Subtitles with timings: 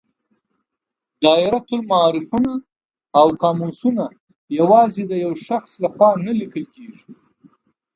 [1.23, 2.53] دایرة المعارفونه
[3.19, 4.05] او قاموسونه
[4.59, 7.07] یوازې د یو شخص له خوا نه لیکل کیږي.